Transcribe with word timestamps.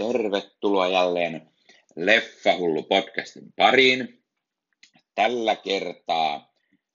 tervetuloa 0.00 0.88
jälleen 0.88 1.50
Leffahullu 1.96 2.82
podcastin 2.82 3.52
pariin. 3.56 4.24
Tällä 5.14 5.56
kertaa 5.56 6.52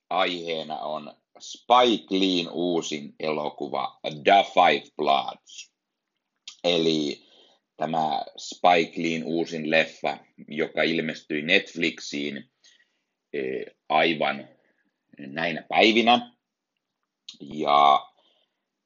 aiheena 0.09 0.79
on 0.79 1.13
Spike 1.39 2.19
Leein 2.19 2.49
uusin 2.51 3.15
elokuva 3.19 3.99
The 4.23 4.45
Five 4.53 4.91
Bloods. 4.95 5.73
Eli 6.63 7.21
tämä 7.77 8.25
Spike 8.37 9.01
Leein 9.01 9.23
uusin 9.23 9.71
leffa, 9.71 10.17
joka 10.47 10.83
ilmestyi 10.83 11.41
Netflixiin 11.41 12.51
eh, 13.33 13.65
aivan 13.89 14.47
näinä 15.17 15.65
päivinä. 15.69 16.35
Ja, 17.41 18.07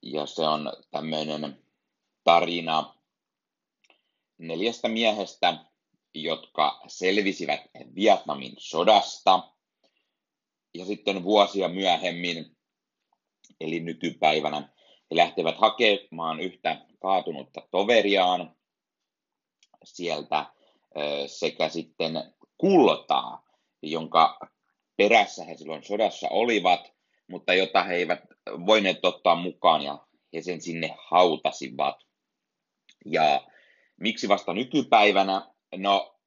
ja 0.02 0.26
se 0.26 0.42
on 0.42 0.74
tämmöinen 0.92 1.64
tarina 2.24 2.99
neljästä 4.40 4.88
miehestä, 4.88 5.58
jotka 6.14 6.82
selvisivät 6.88 7.62
Vietnamin 7.96 8.54
sodasta. 8.58 9.54
Ja 10.74 10.86
sitten 10.86 11.24
vuosia 11.24 11.68
myöhemmin, 11.68 12.58
eli 13.60 13.80
nykypäivänä, 13.80 14.74
he 15.12 15.16
lähtevät 15.16 15.56
hakemaan 15.58 16.40
yhtä 16.40 16.86
kaatunutta 17.02 17.68
toveriaan 17.72 18.56
sieltä 19.84 20.46
sekä 21.28 21.70
sitten 21.70 22.34
kultaa, 22.58 23.46
jonka 23.82 24.40
perässä 24.98 25.44
he 25.44 25.58
silloin 25.58 25.84
sodassa 25.84 26.28
olivat, 26.30 26.94
mutta 27.28 27.54
jota 27.54 27.84
he 27.84 27.96
eivät 27.96 28.20
voineet 28.66 29.06
ottaa 29.06 29.36
mukaan 29.36 29.82
ja 29.82 30.08
he 30.34 30.42
sen 30.42 30.62
sinne 30.62 30.96
hautasivat. 31.10 31.96
Ja 33.06 33.48
miksi 34.00 34.28
vasta 34.28 34.54
nykypäivänä? 34.54 35.48
No, 35.76 36.20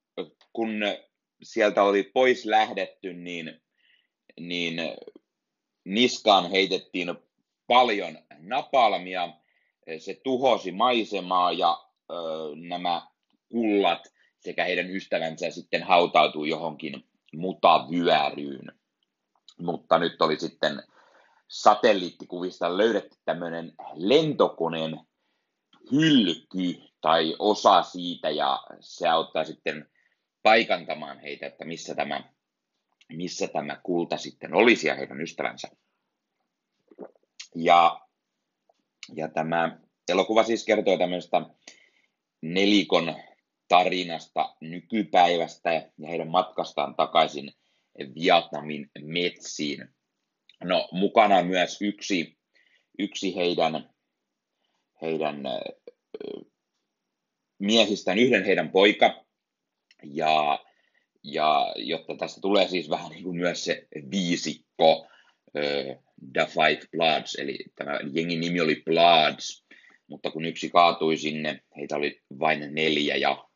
kun 0.53 0.69
sieltä 1.43 1.83
oli 1.83 2.03
pois 2.03 2.45
lähdetty, 2.45 3.13
niin, 3.13 3.61
niin 4.39 4.75
niskaan 5.85 6.51
heitettiin 6.51 7.15
paljon 7.67 8.17
napalmia, 8.37 9.29
se 9.97 10.21
tuhosi 10.23 10.71
maisemaa 10.71 11.51
ja 11.51 11.85
ö, 12.11 12.13
nämä 12.55 13.07
kullat 13.51 14.13
sekä 14.39 14.63
heidän 14.63 14.89
ystävänsä 14.89 15.51
sitten 15.51 15.83
hautautui 15.83 16.49
johonkin 16.49 17.03
mutavyöryyn. 17.35 18.71
Mutta 19.59 19.99
nyt 19.99 20.21
oli 20.21 20.39
sitten 20.39 20.83
satelliittikuvista 21.47 22.77
löydetty 22.77 23.17
tämmöinen 23.25 23.73
lentokoneen 23.93 24.99
hylky 25.91 26.92
tai 27.03 27.35
osa 27.39 27.83
siitä 27.83 28.29
ja 28.29 28.63
se 28.79 29.07
auttaa 29.07 29.43
sitten 29.43 29.89
paikantamaan 30.43 31.19
heitä, 31.19 31.45
että 31.45 31.65
missä 31.65 31.95
tämä, 31.95 32.23
missä 33.09 33.47
tämä 33.47 33.79
kulta 33.83 34.17
sitten 34.17 34.53
olisi 34.53 34.87
ja 34.87 34.95
heidän 34.95 35.21
ystävänsä. 35.21 35.67
Ja, 37.55 38.01
ja 39.15 39.27
tämä 39.27 39.79
elokuva 40.09 40.43
siis 40.43 40.65
kertoo 40.65 40.97
tämmöistä 40.97 41.41
nelikon 42.41 43.15
tarinasta 43.67 44.55
nykypäivästä 44.61 45.73
ja 45.73 46.07
heidän 46.07 46.29
matkastaan 46.29 46.95
takaisin 46.95 47.53
Vietnamin 48.15 48.91
metsiin. 49.01 49.87
No, 50.63 50.89
mukana 50.91 51.43
myös 51.43 51.81
yksi, 51.81 52.37
yksi 52.99 53.35
heidän, 53.35 53.89
heidän 55.01 55.43
miehistään, 57.63 58.17
yhden 58.17 58.45
heidän 58.45 58.71
poika, 58.71 59.25
ja, 60.03 60.59
ja 61.23 61.73
jotta 61.75 62.15
tästä 62.15 62.41
tulee 62.41 62.67
siis 62.67 62.89
vähän 62.89 63.11
niin 63.11 63.23
kuin 63.23 63.37
myös 63.37 63.65
se 63.65 63.87
viisikko, 64.11 65.07
The 66.33 66.45
Five 66.45 66.79
Bloods, 66.91 67.35
eli 67.35 67.59
tämä 67.75 67.99
jengin 68.13 68.39
nimi 68.39 68.61
oli 68.61 68.83
Bloods, 68.85 69.65
mutta 70.07 70.31
kun 70.31 70.45
yksi 70.45 70.69
kaatui 70.69 71.17
sinne, 71.17 71.63
heitä 71.77 71.95
oli 71.95 72.21
vain 72.39 72.75
neljä, 72.75 73.15
ja, 73.15 73.47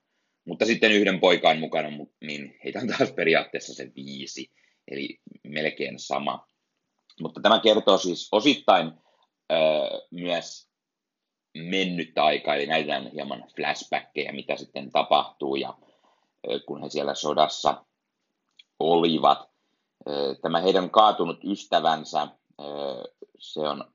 mutta 0.45 0.65
sitten 0.65 0.91
yhden 0.91 1.19
poikaan 1.19 1.59
mukana, 1.59 1.89
niin 2.21 2.59
heitä 2.63 2.79
on 2.79 2.87
taas 2.87 3.11
periaatteessa 3.11 3.73
se 3.73 3.91
viisi, 3.95 4.51
eli 4.87 5.19
melkein 5.43 5.99
sama. 5.99 6.47
Mutta 7.21 7.41
tämä 7.41 7.59
kertoo 7.59 7.97
siis 7.97 8.27
osittain 8.31 8.91
ö, 9.51 9.55
myös 10.11 10.66
mennyttä 11.63 12.23
aikaa, 12.23 12.55
eli 12.55 12.65
näytetään 12.65 13.11
hieman 13.11 13.43
flashbackkejä, 13.55 14.31
mitä 14.31 14.55
sitten 14.55 14.91
tapahtuu, 14.91 15.55
ja 15.55 15.77
kun 16.65 16.83
he 16.83 16.89
siellä 16.89 17.15
sodassa 17.15 17.85
olivat. 18.79 19.49
Tämä 20.41 20.61
heidän 20.61 20.89
kaatunut 20.89 21.43
ystävänsä, 21.43 22.27
se 23.39 23.59
on 23.59 23.93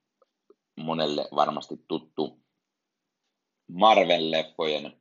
monelle 0.76 1.28
varmasti 1.34 1.84
tuttu 1.88 2.40
Marvel-leffojen 3.72 4.96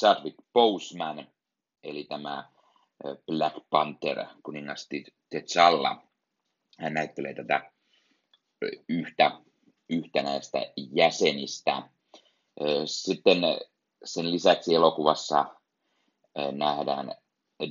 Chadwick 0.00 0.36
Boseman, 0.52 1.26
eli 1.82 2.04
tämä 2.04 2.48
Black 3.26 3.56
Panther, 3.70 4.24
kuningas 4.42 4.88
T'Challa, 5.34 5.96
hän 6.78 6.94
näyttelee 6.94 7.34
tätä 7.34 7.72
yhtä, 8.88 9.40
yhtä 9.90 10.22
näistä 10.22 10.72
jäsenistä. 10.76 11.82
Sitten 12.84 13.38
sen 14.04 14.30
lisäksi 14.30 14.74
elokuvassa 14.74 15.44
nähdään 16.52 17.14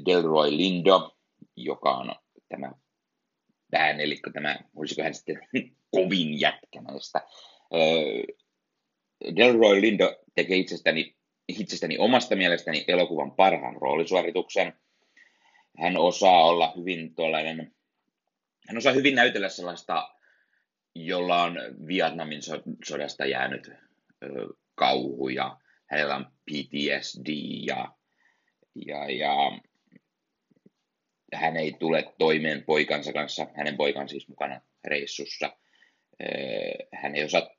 Delroy 0.06 0.58
Lindo, 0.58 1.18
joka 1.56 1.92
on 1.92 2.16
tämä 2.50 2.72
eli 4.00 4.20
tämä, 4.34 4.60
olisiko 4.76 5.04
hän 5.04 5.14
sitten 5.14 5.48
kovin 5.96 6.40
jätkä 6.40 6.82
näistä. 6.82 7.22
Delroy 9.36 9.82
Lindo 9.82 10.16
tekee 10.36 10.58
itsestäni, 10.58 11.16
itsestäni 11.48 11.98
omasta 11.98 12.36
mielestäni 12.36 12.86
elokuvan 12.88 13.32
parhaan 13.32 13.76
roolisuorituksen. 13.82 14.74
Hän 15.78 15.98
osaa 15.98 16.44
olla 16.44 16.74
hyvin 16.78 17.16
tuollainen 17.16 17.74
hän 18.68 18.78
osaa 18.78 18.94
hyvin 18.94 19.16
näytellä 19.16 19.50
sellaista, 19.50 20.16
jolla 20.96 21.44
on 21.44 21.58
Vietnamin 21.88 22.42
sodasta 22.86 23.26
jäänyt 23.26 23.72
kauhu 24.76 25.30
ja 25.30 25.58
hänellä 25.86 26.16
on 26.16 26.26
PTSD 26.26 27.28
ja, 27.66 27.94
ja, 28.76 29.10
ja 29.10 29.60
hän 31.34 31.58
ei 31.58 31.74
tule 31.80 32.14
toimeen 32.18 32.64
poikansa 32.64 33.14
kanssa, 33.14 33.48
hänen 33.56 33.78
poikan 33.78 34.10
siis 34.10 34.28
mukana 34.28 34.62
reissussa. 34.84 35.58
Hän 36.94 37.16
ei 37.16 37.24
osaa 37.24 37.50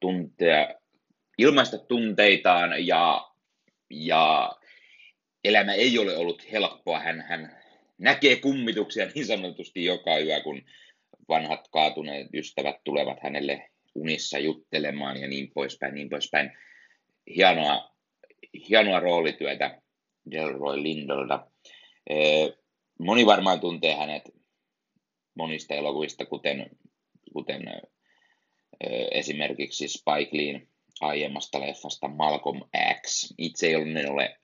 tuntea, 0.00 0.74
ilmaista 1.38 1.78
tunteitaan 1.78 2.86
ja, 2.86 3.30
ja 3.90 4.52
elämä 5.44 5.72
ei 5.72 5.98
ole 5.98 6.16
ollut 6.16 6.52
helppoa. 6.52 7.00
Hän, 7.00 7.24
hän 7.28 7.56
näkee 7.98 8.36
kummituksia 8.36 9.06
niin 9.14 9.26
sanotusti 9.26 9.84
joka 9.84 10.18
yö, 10.18 10.40
kun 10.40 10.62
vanhat 11.28 11.68
kaatuneet 11.68 12.26
ystävät 12.34 12.76
tulevat 12.84 13.22
hänelle 13.22 13.70
unissa 13.94 14.38
juttelemaan 14.38 15.20
ja 15.20 15.28
niin 15.28 15.50
poispäin, 15.54 15.94
niin 15.94 16.08
poispäin. 16.08 16.50
Hienoa, 17.36 17.94
hienoa 18.68 19.00
roolityötä 19.00 19.82
Delroy 20.30 20.82
Lindolta. 20.82 21.46
Moni 22.98 23.26
varmaan 23.26 23.60
tuntee 23.60 23.94
hänet 23.94 24.22
monista 25.34 25.74
elokuvista, 25.74 26.26
kuten, 26.26 26.70
kuten 27.32 27.62
esimerkiksi 29.10 29.88
Spike 29.88 30.36
Leen 30.36 30.68
aiemmasta 31.00 31.60
leffasta 31.60 32.08
Malcolm 32.08 32.60
X. 33.06 33.34
Itse 33.38 33.66
ei 33.66 33.76
ole 33.76 34.38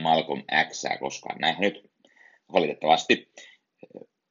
Malcolm 0.00 0.42
Xää 0.68 0.98
koskaan 0.98 1.38
nähnyt, 1.38 1.90
valitettavasti 2.52 3.32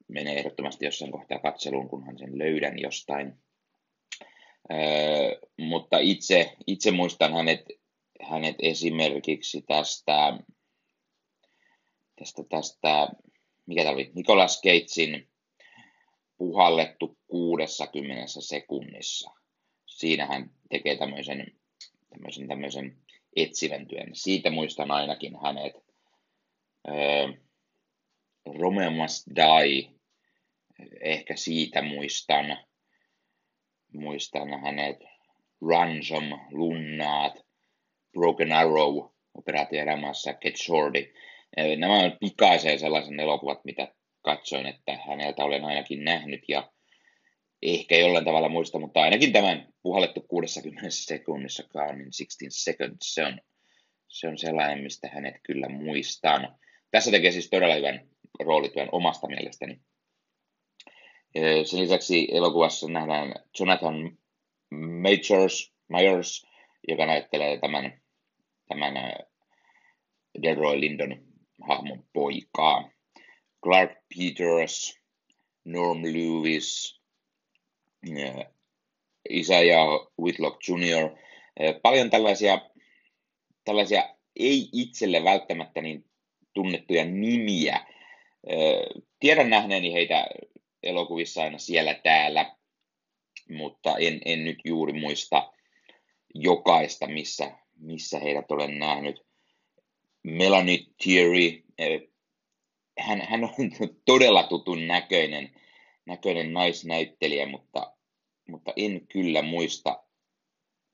menee 0.10 0.40
ehdottomasti 0.40 0.86
jossain 0.86 1.12
kohtaa 1.12 1.40
katseluun, 1.40 1.90
kunhan 1.90 2.18
sen 2.18 2.38
löydän 2.38 2.80
jostain. 2.80 3.34
Öö, 4.72 5.40
mutta 5.58 5.98
itse, 6.00 6.56
itse 6.68 6.92
muistan 6.92 7.34
hänet, 7.34 7.66
hänet 8.22 8.56
esimerkiksi 8.60 9.62
tästä, 9.62 10.40
tästä, 12.16 12.44
tästä 12.50 13.08
mikä 13.70 13.84
tämä 13.84 13.94
oli, 13.94 14.12
Nicolas 14.16 14.62
Cagein 14.62 15.28
puhallettu 16.38 17.18
60 17.28 18.26
sekunnissa. 18.40 19.32
Siinä 19.86 20.26
hän 20.26 20.52
tekee 20.70 20.98
tämmöisen, 20.98 21.46
tämmöisen, 22.10 22.48
tämmöisen 22.48 22.98
etsivän 23.36 23.88
työn. 23.88 24.10
Siitä 24.14 24.50
muistan 24.50 24.92
ainakin 24.92 25.34
hänet. 25.44 25.74
Öö, 26.88 27.34
Romeo 28.46 28.92
Must 28.92 29.28
Die, 29.36 29.99
ehkä 31.02 31.36
siitä 31.36 31.82
muistan, 31.82 32.58
muistan 33.94 34.62
hänet, 34.62 34.98
Ransom, 35.70 36.40
Lunnaat, 36.52 37.46
Broken 38.14 38.52
Arrow, 38.52 39.06
Operaatio 39.34 39.82
erämaassa, 39.82 40.34
Get 40.34 40.58
Shorty. 40.58 41.14
Nämä 41.78 41.94
on 41.94 42.18
pikaisen 42.20 42.80
sellaisen 42.80 43.20
elokuvat, 43.20 43.66
mitä 43.66 43.94
katsoin, 44.22 44.66
että 44.66 44.98
häneltä 45.08 45.44
olen 45.44 45.66
ainakin 45.66 46.04
nähnyt 46.04 46.42
ja 46.48 46.72
ehkä 47.62 47.98
jollain 47.98 48.26
tavalla 48.26 48.50
muista, 48.50 48.80
mutta 48.80 49.02
ainakin 49.02 49.34
tämän 49.34 49.74
puhallettu 49.82 50.22
60 50.22 50.90
sekunnissa 50.90 51.64
in 51.64 51.70
16 51.70 52.64
Seconds, 52.64 53.14
se 53.14 53.26
on, 53.26 53.42
se 54.08 54.28
on 54.28 54.38
sellainen, 54.38 54.84
mistä 54.84 55.10
hänet 55.14 55.36
kyllä 55.44 55.70
muistan. 55.70 56.58
Tässä 56.92 57.12
tekee 57.12 57.32
siis 57.32 57.50
todella 57.50 57.76
hyvän 57.76 58.08
roolityön 58.40 58.90
omasta 58.92 59.28
mielestäni. 59.28 59.80
Sen 61.66 61.80
lisäksi 61.82 62.28
elokuvassa 62.32 62.88
nähdään 62.88 63.34
Jonathan 63.60 64.18
Majors, 65.02 65.74
Majors 65.88 66.48
joka 66.88 67.06
näyttelee 67.06 67.60
tämän, 67.60 68.02
tämän 68.68 68.94
Delroy 70.42 70.80
Lindon 70.80 71.24
hahmon 71.68 72.04
poikaa. 72.14 72.90
Clark 73.64 73.92
Peters, 73.92 75.00
Norm 75.66 76.04
Lewis, 76.04 77.02
Isaiah 79.30 79.88
Whitlock 80.22 80.60
Jr. 80.68 81.10
Paljon 81.82 82.10
tällaisia, 82.10 82.62
tällaisia 83.66 84.16
ei 84.36 84.70
itselle 84.74 85.24
välttämättä 85.24 85.82
niin 85.82 86.06
tunnettuja 86.54 87.06
nimiä. 87.06 87.86
Tiedän 89.20 89.50
nähneeni 89.50 89.94
heitä 89.94 90.28
elokuvissa 90.84 91.44
aina 91.44 91.58
siellä 91.58 91.94
täällä, 91.94 92.56
mutta 93.50 93.98
en, 93.98 94.22
en 94.26 94.44
nyt 94.44 94.60
juuri 94.66 94.94
muista 94.94 95.54
jokaista, 96.36 97.08
missä, 97.08 97.52
missä 97.78 98.20
heidät 98.20 98.52
olen 98.52 98.80
nähnyt. 98.80 99.26
Melanie 100.24 100.80
Thierry, 101.04 101.64
hän, 103.00 103.22
hän 103.22 103.44
on 103.44 103.50
todella 104.06 104.44
tutun 104.44 104.88
näköinen, 104.88 105.56
näköinen 106.06 106.54
naisnäyttelijä, 106.54 107.46
mutta, 107.46 107.94
mutta 108.50 108.74
en 108.76 109.08
kyllä 109.08 109.42
muista 109.42 110.04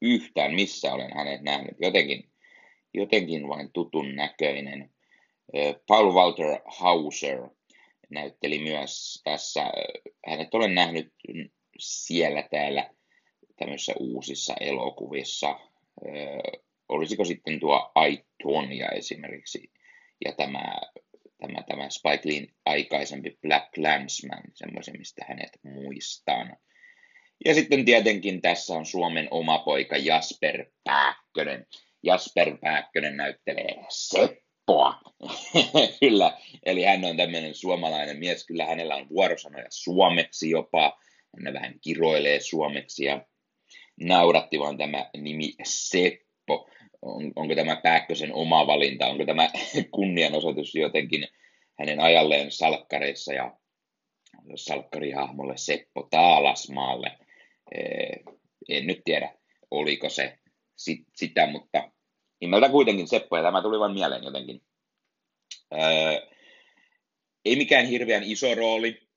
yhtään, 0.02 0.56
missä 0.56 0.94
olen 0.94 1.14
hänet 1.14 1.42
nähnyt. 1.42 1.76
Jotenkin, 1.80 2.30
jotenkin 2.94 3.48
vain 3.48 3.72
tutun 3.72 4.16
näköinen. 4.16 4.90
Paul 5.88 6.14
Walter 6.14 6.62
Hauser 6.66 7.50
näytteli 8.10 8.60
myös 8.60 9.22
tässä. 9.24 9.72
Hänet 10.28 10.54
olen 10.54 10.75
nähnyt 10.75 11.13
siellä 11.80 12.48
täällä 12.52 12.90
tämmöisissä 13.56 13.94
uusissa 14.00 14.54
elokuvissa. 14.60 15.60
Olisiko 16.90 17.25
sitten 17.25 17.60
tuo 17.60 17.92
Aitonia 17.96 18.90
esimerkiksi 18.90 19.72
ja 20.25 20.31
tämä, 20.31 20.63
tämä, 21.38 21.63
tämä 21.68 21.90
Spike 21.90 22.22
Leein 22.30 22.54
aikaisempi 22.66 23.38
Black 23.42 23.78
Landsman, 23.78 24.44
semmoisen, 24.54 24.98
mistä 24.98 25.25
hänet 25.28 25.60
muistan. 25.63 26.58
Ja 27.46 27.54
sitten 27.54 27.86
tietenkin 27.86 28.42
tässä 28.42 28.74
on 28.74 28.86
Suomen 28.86 29.28
oma 29.31 29.60
poika 29.60 29.98
Jasper 29.98 30.66
Pääkkönen. 30.84 31.66
Jasper 32.04 32.58
Pääkkönen 32.58 33.18
näyttelee 33.18 33.75
Seppoa. 33.90 35.01
kyllä, 36.00 36.38
eli 36.66 36.84
hän 36.84 37.06
on 37.06 37.18
tämmöinen 37.18 37.56
suomalainen 37.56 38.18
mies. 38.18 38.46
Kyllä 38.46 38.66
hänellä 38.66 38.96
on 38.96 39.10
vuorosanoja 39.10 39.68
suomeksi 39.70 40.50
jopa. 40.50 41.00
Hän 41.44 41.54
vähän 41.54 41.80
kiroilee 41.80 42.40
suomeksi 42.40 43.06
ja 43.06 43.26
nauratti 44.00 44.60
vaan 44.60 44.78
tämä 44.78 45.10
nimi 45.18 45.54
Seppo. 45.64 46.70
On, 47.02 47.32
onko 47.36 47.56
tämä 47.56 47.76
Pääkkösen 47.76 48.34
oma 48.34 48.68
valinta, 48.68 49.08
onko 49.08 49.26
tämä 49.26 49.50
kunnianosoitus 49.96 50.76
jotenkin 50.76 51.28
hänen 51.80 52.00
ajalleen 52.00 52.52
salkkareissa 52.52 53.34
ja 53.34 53.58
salkkarihahmolle 54.56 55.58
Seppo 55.58 56.08
Taalasmaalle. 56.12 57.12
En 58.70 58.88
nyt 58.88 59.02
tiedä, 59.06 59.34
oliko 59.72 60.10
se 60.10 60.40
sit, 60.76 61.00
sitä, 61.16 61.48
mutta 61.48 61.92
nimeltä 62.42 62.70
kuitenkin 62.70 63.08
Seppo, 63.08 63.38
ja 63.38 63.44
tämä 63.44 63.62
tuli 63.62 63.80
vain 63.80 63.94
mieleen 63.94 64.24
jotenkin. 64.24 64.62
Öö, 65.74 66.35
ei 67.46 67.56
mikään 67.56 67.86
hirveän 67.86 68.24
iso 68.24 68.56
rooli, 68.56 69.08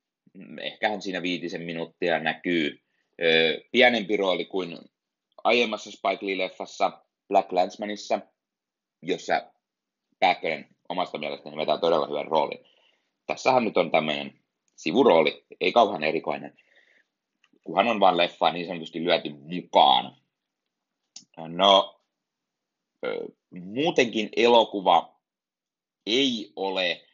ehkähän 0.61 1.01
siinä 1.01 1.21
viitisen 1.21 1.61
minuuttia 1.61 2.19
näkyy 2.19 2.79
pienempi 3.71 4.17
rooli 4.17 4.45
kuin 4.45 4.77
aiemmassa 5.43 5.91
Spike 5.91 6.25
Lee-leffassa 6.25 6.91
Black 7.27 7.51
Landsmanissa, 7.51 8.19
jossa 9.01 9.51
Pääkkönen 10.19 10.67
omasta 10.89 11.17
mielestäni 11.17 11.57
vetää 11.57 11.77
todella 11.77 12.07
hyvän 12.07 12.27
roolin. 12.27 12.65
Tässähän 13.25 13.63
nyt 13.63 13.77
on 13.77 13.91
tämmöinen 13.91 14.39
sivurooli, 14.75 15.45
ei 15.61 15.71
kauhean 15.71 16.03
erikoinen, 16.03 16.57
kunhan 17.63 17.87
on 17.87 17.99
vain 17.99 18.17
leffa 18.17 18.51
niin 18.51 18.67
sanotusti 18.67 19.03
lyöty 19.03 19.29
mukaan. 19.29 20.15
No, 21.37 22.01
muutenkin 23.51 24.29
elokuva 24.35 25.19
ei 26.05 26.53
ole 26.55 27.08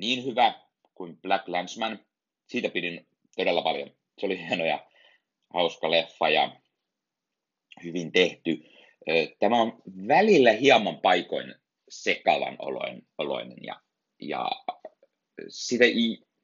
niin 0.00 0.24
hyvä 0.24 0.54
kuin 0.94 1.16
Black 1.22 1.48
Landsman. 1.48 2.06
Siitä 2.46 2.68
pidin 2.68 3.06
todella 3.36 3.62
paljon. 3.62 3.90
Se 4.18 4.26
oli 4.26 4.38
hieno 4.48 4.64
ja 4.64 4.86
hauska 5.54 5.90
leffa 5.90 6.28
ja 6.28 6.56
hyvin 7.84 8.12
tehty. 8.12 8.64
Tämä 9.38 9.60
on 9.60 9.82
välillä 10.08 10.52
hieman 10.52 11.00
paikoin 11.00 11.54
sekavan 11.88 12.56
oloinen 13.18 13.58
ja, 13.62 13.80
ja 14.20 14.50
siitä, 15.48 15.84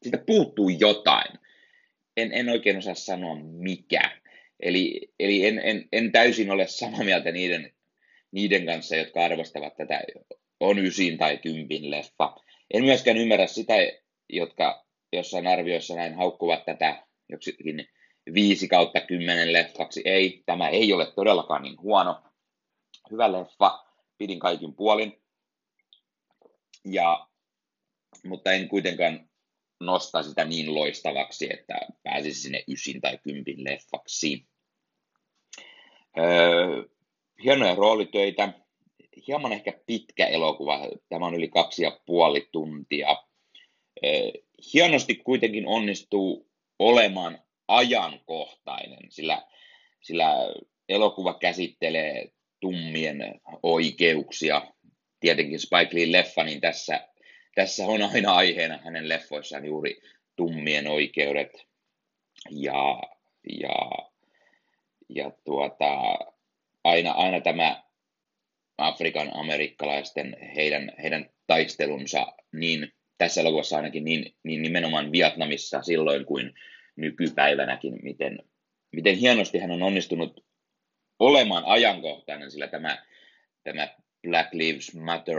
siitä 0.03 0.19
puuttuu 0.27 0.69
jotain. 0.69 1.39
En, 2.17 2.33
en 2.33 2.49
oikein 2.49 2.79
osaa 2.79 2.95
sanoa 2.95 3.37
mikä. 3.37 4.21
Eli, 4.61 5.01
eli 5.21 5.47
en, 5.47 5.59
en, 5.59 5.89
en 5.93 6.12
täysin 6.12 6.51
ole 6.51 6.67
samaa 6.67 7.05
mieltä 7.05 7.33
niiden, 7.33 7.75
niiden 8.33 8.67
kanssa, 8.67 8.97
jotka 8.97 9.25
arvostavat 9.25 9.77
tätä 9.77 10.01
on 10.61 10.79
ysin 10.79 11.19
tai 11.19 11.39
kympin 11.39 11.91
leffa. 11.91 12.37
En 12.71 12.85
myöskään 12.85 13.17
ymmärrä 13.17 13.47
sitä, 13.47 13.75
jotka 14.29 14.85
jossain 15.13 15.47
arvioissa 15.47 15.95
näin 15.95 16.15
haukkuvat 16.15 16.65
tätä 16.65 17.07
joksikin 17.29 17.89
5 18.35 18.69
kautta 18.69 19.01
10 19.01 19.53
leffaksi. 19.53 20.03
Ei, 20.05 20.43
tämä 20.47 20.69
ei 20.69 20.93
ole 20.93 21.13
todellakaan 21.13 21.63
niin 21.63 21.81
huono. 21.81 22.23
Hyvä 23.11 23.33
leffa, 23.33 23.85
pidin 24.19 24.39
kaikin 24.39 24.75
puolin. 24.75 25.23
Ja, 26.85 27.29
mutta 28.25 28.53
en 28.53 28.69
kuitenkaan 28.69 29.29
nosta 29.81 30.23
sitä 30.23 30.44
niin 30.44 30.75
loistavaksi, 30.75 31.49
että 31.53 31.81
pääsisi 32.03 32.41
sinne 32.41 32.65
ysin 32.69 33.01
tai 33.01 33.19
kympin 33.19 33.65
leffaksi. 33.65 34.47
Öö, 36.19 36.85
hienoja 37.44 37.75
roolitöitä, 37.75 38.53
hieman 39.29 39.53
ehkä 39.53 39.73
pitkä 39.87 40.27
elokuva, 40.27 40.81
tämä 41.09 41.27
on 41.27 41.35
yli 41.35 41.49
kaksi 41.49 41.83
ja 41.83 42.01
puoli 42.06 42.49
tuntia. 42.53 43.17
Hienosti 44.75 45.15
kuitenkin 45.15 45.67
onnistuu 45.67 46.49
olemaan 46.79 47.39
ajankohtainen, 47.69 49.11
sillä, 49.11 49.43
sillä 50.01 50.55
elokuva 50.89 51.35
käsittelee 51.35 52.33
tummien 52.61 53.41
oikeuksia. 53.63 54.63
Tietenkin 55.21 55.61
Spike 55.61 55.97
Lee 55.97 56.13
leffa, 56.13 56.44
niin 56.44 56.61
tässä, 56.61 57.09
tässä 57.55 57.87
on 57.87 58.03
aina 58.03 58.35
aiheena 58.35 58.79
hänen 58.79 59.09
leffoissaan 59.09 59.65
juuri 59.65 60.01
tummien 60.37 60.89
oikeudet 60.89 61.67
ja, 62.51 63.03
ja, 63.61 63.91
ja 65.09 65.31
tuota, 65.44 66.19
aina, 66.85 67.13
aina 67.13 67.41
tämä 67.41 67.83
Afrikan 68.79 69.31
amerikkalaisten 69.37 70.37
heidän, 70.57 70.93
heidän 71.03 71.31
taistelunsa 71.47 72.27
niin 72.53 72.93
tässä 73.19 73.41
elokuvassa 73.41 73.77
ainakin 73.77 74.05
niin, 74.05 74.35
niin 74.43 74.63
nimenomaan 74.63 75.13
Vietnamissa 75.13 75.83
silloin 75.83 76.25
kuin 76.25 76.53
nykypäivänäkin, 76.97 77.99
miten, 78.03 78.39
miten 78.93 79.17
hienosti 79.17 79.59
hän 79.59 79.71
on 79.71 79.83
onnistunut 79.83 80.45
olemaan 81.19 81.65
ajankohtainen, 81.65 82.51
sillä 82.51 82.67
tämä, 82.67 83.05
tämä 83.65 83.89
Black 84.23 84.55
Lives 84.55 84.95
Matter 84.95 85.39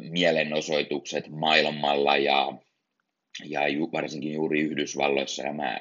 mielenosoitukset 0.00 1.28
maailmalla 1.28 2.16
ja, 2.16 2.52
ja 3.44 3.68
ju, 3.68 3.92
varsinkin 3.92 4.32
juuri 4.32 4.60
Yhdysvalloissa 4.60 5.42
nämä 5.42 5.78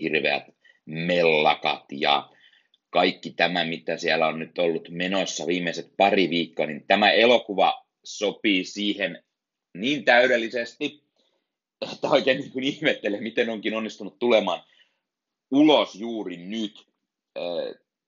hirveät 0.00 0.44
mellakat 0.84 1.84
ja 1.92 2.30
kaikki 2.90 3.30
tämä, 3.30 3.64
mitä 3.64 3.96
siellä 3.96 4.26
on 4.26 4.38
nyt 4.38 4.58
ollut 4.58 4.88
menossa 4.88 5.46
viimeiset 5.46 5.92
pari 5.96 6.30
viikkoa, 6.30 6.66
niin 6.66 6.84
tämä 6.86 7.10
elokuva 7.10 7.86
sopii 8.04 8.64
siihen 8.64 9.22
niin 9.74 10.04
täydellisesti, 10.04 11.04
että 11.92 12.08
oikein 12.08 12.38
niin 12.38 12.62
ihmettelen, 12.62 13.22
miten 13.22 13.50
onkin 13.50 13.74
onnistunut 13.74 14.18
tulemaan 14.18 14.62
ulos 15.50 15.94
juuri 15.94 16.36
nyt. 16.36 16.86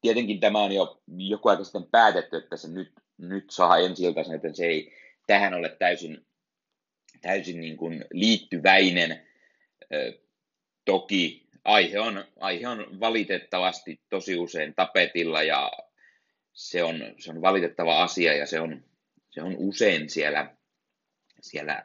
Tietenkin 0.00 0.40
tämä 0.40 0.62
on 0.62 0.72
jo 0.72 1.02
joku 1.16 1.48
aika 1.48 1.64
sitten 1.64 1.90
päätetty, 1.90 2.36
että 2.36 2.56
se 2.56 2.68
nyt 2.68 2.92
nyt 3.18 3.50
saa 3.50 3.78
ensi 3.78 4.04
joten 4.04 4.54
se 4.54 4.66
ei 4.66 4.92
tähän 5.26 5.54
ole 5.54 5.76
täysin, 5.78 6.26
täysin 7.20 7.60
niin 7.60 7.76
kuin 7.76 8.04
liittyväinen. 8.12 9.28
Toki 10.84 11.47
aihe 11.68 12.00
on, 12.00 12.24
aihe 12.40 12.68
on 12.68 13.00
valitettavasti 13.00 14.00
tosi 14.08 14.36
usein 14.36 14.74
tapetilla 14.74 15.42
ja 15.42 15.72
se 16.52 16.84
on, 16.84 16.94
se 17.18 17.30
on 17.30 17.42
valitettava 17.42 18.02
asia 18.02 18.36
ja 18.36 18.46
se 18.46 18.60
on, 18.60 18.84
se 19.30 19.42
on 19.42 19.54
usein 19.58 20.10
siellä, 20.10 20.56
siellä 21.40 21.84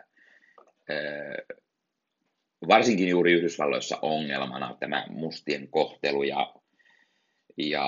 varsinkin 2.68 3.08
juuri 3.08 3.34
Yhdysvalloissa 3.34 4.00
ongelmana 4.02 4.78
tämä 4.80 5.06
mustien 5.10 5.68
kohtelu 5.68 6.24
ja, 6.24 6.54
ja 7.58 7.88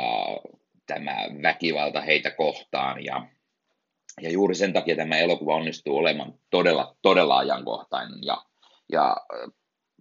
tämä 0.86 1.16
väkivalta 1.42 2.02
heitä 2.02 2.32
kohtaan. 2.32 3.06
Ja, 3.06 3.28
ja 4.22 4.32
juuri 4.32 4.56
sen 4.56 4.74
takia 4.74 4.96
tämä 4.96 5.18
elokuva 5.18 5.56
onnistuu 5.56 5.98
olemaan 5.98 6.34
todella, 6.50 6.96
todella 7.02 7.38
ajankohtainen. 7.38 8.20
Ja, 8.24 8.46
ja 8.92 9.18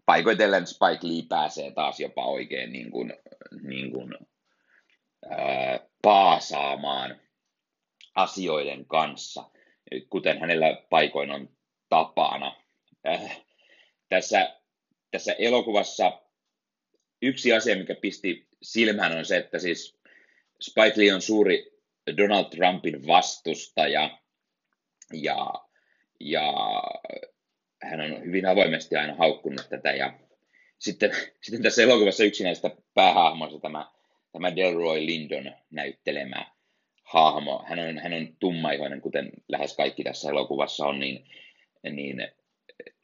paikoitellen 0.06 0.66
Spike 0.66 1.08
Lee 1.08 1.22
pääsee 1.28 1.70
taas 1.70 2.00
jopa 2.00 2.24
oikein 2.26 2.72
niin 2.72 2.90
kuin, 2.90 3.12
niin 3.62 3.92
kuin, 3.92 4.14
ää, 5.30 5.80
paasaamaan 6.02 7.20
asioiden 8.14 8.86
kanssa, 8.86 9.50
kuten 10.10 10.40
hänellä 10.40 10.82
paikoin 10.90 11.30
on 11.30 11.48
tapana. 11.88 12.56
Äh, 13.06 13.40
tässä, 14.08 14.56
tässä 15.10 15.32
elokuvassa 15.32 16.20
yksi 17.22 17.52
asia, 17.52 17.76
mikä 17.76 17.94
pisti 17.94 18.48
silmään, 18.62 19.18
on 19.18 19.24
se, 19.24 19.36
että 19.36 19.58
siis 19.58 19.98
Spike 20.60 20.92
Lee 20.96 21.14
on 21.14 21.22
suuri 21.22 21.74
Donald 22.16 22.44
Trumpin 22.44 23.06
vastustaja 23.06 24.18
ja, 25.12 25.52
ja 26.20 26.52
hän 27.84 28.00
on 28.00 28.24
hyvin 28.24 28.46
avoimesti 28.46 28.96
aina 28.96 29.14
haukkunut 29.14 29.66
tätä 29.70 29.92
ja 29.92 30.18
sitten, 30.78 31.10
sitten 31.42 31.62
tässä 31.62 31.82
elokuvassa 31.82 32.24
yksi 32.24 32.44
näistä 32.44 32.70
päähahmoista 32.94 33.60
tämä, 33.60 33.86
tämä 34.32 34.56
Delroy 34.56 35.06
Lindon 35.06 35.52
näyttelemä 35.70 36.46
hahmo, 37.04 37.64
hän 37.68 37.78
on, 37.78 37.98
hän 37.98 38.12
on 38.12 38.36
tummaihoinen, 38.40 39.00
kuten 39.00 39.30
lähes 39.48 39.76
kaikki 39.76 40.04
tässä 40.04 40.30
elokuvassa 40.30 40.86
on, 40.86 40.98
niin, 40.98 41.24
niin 41.90 42.28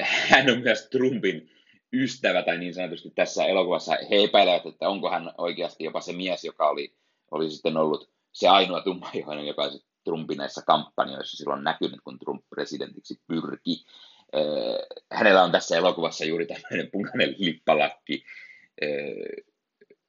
hän 0.30 0.50
on 0.50 0.60
myös 0.60 0.88
Trumpin 0.90 1.50
ystävä, 1.92 2.42
tai 2.42 2.58
niin 2.58 2.74
sanotusti 2.74 3.10
tässä 3.10 3.44
elokuvassa 3.44 3.96
he 4.10 4.24
epäilevät, 4.24 4.66
että 4.66 4.88
onko 4.88 5.10
hän 5.10 5.32
oikeasti 5.38 5.84
jopa 5.84 6.00
se 6.00 6.12
mies, 6.12 6.44
joka 6.44 6.68
oli, 6.68 6.94
oli 7.30 7.50
sitten 7.50 7.76
ollut 7.76 8.10
se 8.32 8.48
ainoa 8.48 8.80
tummaihoinen, 8.80 9.46
joka 9.46 9.70
Trumpin 10.04 10.38
näissä 10.38 10.62
kampanjoissa 10.66 11.36
silloin 11.36 11.64
näkynyt, 11.64 12.00
kun 12.04 12.18
Trump 12.18 12.44
presidentiksi 12.48 13.20
pyrki. 13.26 13.84
Hänellä 15.12 15.42
on 15.42 15.52
tässä 15.52 15.76
elokuvassa 15.76 16.24
juuri 16.24 16.46
tämmöinen 16.46 16.90
punainen 16.90 17.34
lippalakki, 17.38 18.24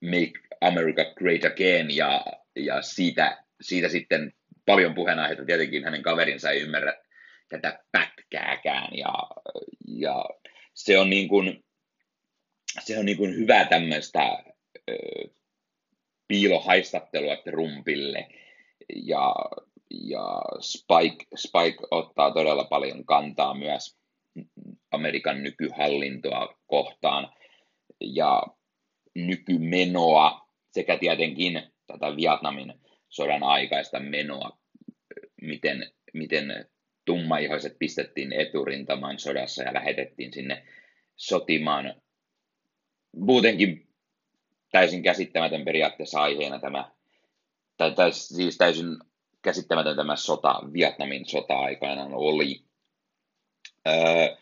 Make 0.01 0.39
America 0.61 1.13
Great 1.15 1.45
Again, 1.45 1.95
ja, 1.95 2.25
ja 2.55 2.81
siitä, 2.81 3.43
siitä 3.61 3.89
sitten 3.89 4.33
paljon 4.65 4.95
puheenaiheita. 4.95 5.45
Tietenkin 5.45 5.83
hänen 5.83 6.01
kaverinsa 6.01 6.51
ei 6.51 6.61
ymmärrä 6.61 6.93
tätä 7.49 7.83
pätkääkään, 7.91 8.97
ja, 8.97 9.13
ja 9.87 10.25
se 10.73 10.99
on 10.99 11.09
niin 11.09 11.27
kuin, 11.27 11.63
se 12.79 12.99
on 12.99 13.05
niin 13.05 13.17
kuin 13.17 13.35
hyvä 13.35 13.65
tämmöistä 13.65 14.43
piilohaistattelua 16.27 17.35
Trumpille, 17.35 18.27
ja, 18.95 19.35
ja 19.89 20.41
Spike, 20.59 21.25
Spike 21.35 21.87
ottaa 21.91 22.31
todella 22.31 22.63
paljon 22.63 23.05
kantaa 23.05 23.53
myös 23.53 24.00
Amerikan 24.91 25.43
nykyhallintoa 25.43 26.59
kohtaan 26.67 27.33
ja 27.99 28.43
nykymenoa 29.15 30.47
sekä 30.69 30.97
tietenkin 30.97 31.63
tätä 31.87 32.15
Vietnamin 32.15 32.73
sodan 33.09 33.43
aikaista 33.43 33.99
menoa, 33.99 34.57
miten, 35.41 35.91
miten 36.13 36.65
tummaihoiset 37.05 37.79
pistettiin 37.79 38.33
eturintamaan 38.33 39.19
sodassa 39.19 39.63
ja 39.63 39.73
lähetettiin 39.73 40.33
sinne 40.33 40.67
sotimaan. 41.15 42.01
Muutenkin 43.15 43.87
täysin 44.71 45.03
käsittämätön 45.03 45.65
periaatteessa 45.65 46.21
aiheena 46.21 46.59
tämä, 46.59 46.91
tai, 47.77 47.91
tai 47.91 48.11
siis 48.13 48.57
täysin 48.57 48.97
käsittämätön 49.41 49.95
tämä 49.95 50.15
sota, 50.15 50.59
Vietnamin 50.73 51.25
sota-aikana 51.25 52.05
oli. 52.13 52.63
Öö, 53.87 54.35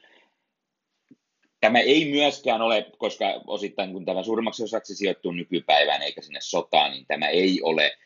tämä 1.62 1.80
ei 1.80 2.12
myöskään 2.12 2.62
ole, 2.62 2.92
koska 2.98 3.26
osittain 3.48 3.94
kun 3.94 4.06
tämä 4.06 4.24
suurimmaksi 4.24 4.64
osaksi 4.64 4.96
sijoittuu 4.96 5.32
nykypäivään 5.32 6.02
eikä 6.02 6.22
sinne 6.22 6.40
sotaan, 6.42 6.92
niin 6.92 7.06
tämä 7.08 7.28
ei 7.28 7.62
ole 7.62 7.98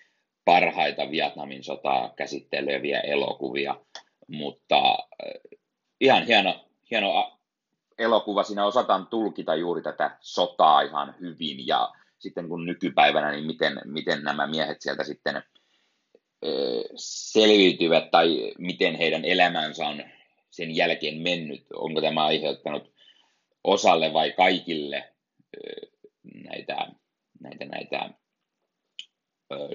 parhaita 0.45 1.11
Vietnamin 1.11 1.63
sotaa 1.63 2.13
käsitteleviä 2.15 2.99
elokuvia, 2.99 3.75
mutta 4.27 4.79
äh, 4.89 5.59
ihan 6.01 6.25
hieno, 6.25 6.65
hieno 6.91 7.39
elokuva. 7.97 8.43
Siinä 8.43 8.65
osataan 8.65 9.07
tulkita 9.07 9.55
juuri 9.55 9.81
tätä 9.81 10.17
sotaa 10.19 10.81
ihan 10.81 11.15
hyvin 11.19 11.67
ja 11.67 11.91
sitten 12.19 12.49
kun 12.49 12.65
nykypäivänä, 12.65 13.31
niin 13.31 13.45
miten, 13.45 13.81
miten 13.85 14.23
nämä 14.23 14.47
miehet 14.47 14.81
sieltä 14.81 15.03
sitten 15.03 15.35
äh, 15.35 15.43
selviytyvät 16.95 18.11
tai 18.11 18.53
miten 18.57 18.95
heidän 18.95 19.25
elämänsä 19.25 19.87
on 19.87 20.03
sen 20.49 20.75
jälkeen 20.75 21.21
mennyt. 21.21 21.65
Onko 21.73 22.01
tämä 22.01 22.25
aiheuttanut 22.25 22.92
osalle 23.63 24.13
vai 24.13 24.31
kaikille 24.31 25.13
näitä, 26.43 26.87
näitä, 27.39 27.65
näitä 27.65 28.09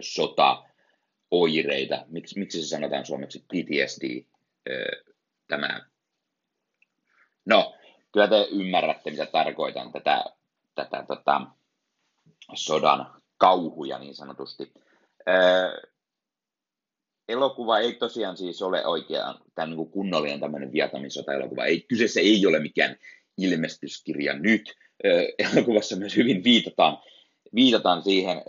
sota-oireita. 0.00 2.04
Miksi, 2.08 2.38
miksi 2.38 2.62
se 2.62 2.68
sanotaan 2.68 3.06
suomeksi 3.06 3.38
PTSD? 3.38 4.24
tämä, 5.48 5.86
no, 7.46 7.74
kyllä 8.12 8.28
te 8.28 8.48
ymmärrätte, 8.50 9.10
mitä 9.10 9.26
tarkoitan 9.26 9.92
tätä, 9.92 10.24
tätä 10.74 11.04
tota, 11.08 11.40
sodan 12.54 13.22
kauhuja 13.38 13.98
niin 13.98 14.14
sanotusti. 14.14 14.72
elokuva 17.28 17.78
ei 17.78 17.94
tosiaan 17.94 18.36
siis 18.36 18.62
ole 18.62 18.86
oikeaan 18.86 19.40
tämä 19.54 19.66
niin 19.66 19.90
kunnollinen 19.90 20.40
tämmöinen 20.40 20.72
Vietnamin 20.72 21.10
sota-elokuva. 21.10 21.64
Ei, 21.64 21.80
kyseessä 21.80 22.20
ei 22.20 22.46
ole 22.46 22.58
mikään 22.58 22.96
ilmestyskirja 23.38 24.38
nyt. 24.38 24.74
elokuvassa 25.38 25.96
myös 25.96 26.16
hyvin 26.16 26.44
viitataan, 26.44 26.98
viitataan 27.54 28.02
siihen, 28.02 28.42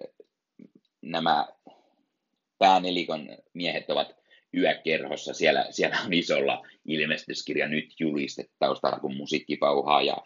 nämä 1.01 1.48
päänelikon 2.58 3.38
miehet 3.53 3.89
ovat 3.89 4.15
yökerhossa. 4.58 5.34
Siellä, 5.34 5.67
siellä 5.69 5.98
on 6.05 6.13
isolla 6.13 6.67
ilmestyskirja 6.86 7.67
nyt 7.67 7.93
julistettu 8.00 8.53
taustalla, 8.60 9.00
kun 9.00 9.15
musiikki 9.15 9.58
pauhaa. 9.58 10.01
Ja, 10.01 10.17